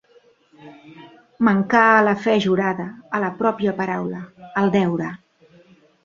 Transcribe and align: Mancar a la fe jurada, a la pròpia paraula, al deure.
Mancar 1.49 1.83
a 1.97 1.99
la 2.07 2.15
fe 2.23 2.33
jurada, 2.45 2.85
a 3.17 3.21
la 3.25 3.29
pròpia 3.41 3.75
paraula, 3.83 4.23
al 4.63 4.73
deure. 4.77 5.11